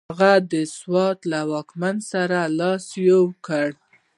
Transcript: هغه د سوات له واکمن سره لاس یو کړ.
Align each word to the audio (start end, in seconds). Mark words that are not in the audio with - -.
هغه 0.11 0.31
د 0.51 0.53
سوات 0.77 1.19
له 1.31 1.39
واکمن 1.51 1.95
سره 2.11 2.39
لاس 2.59 2.85
یو 3.09 3.23
کړ. 3.47 3.67